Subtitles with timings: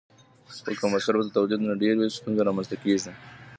[0.55, 3.11] خو که مصرف د تولید نه ډېر وي، ستونزې رامنځته کېږي.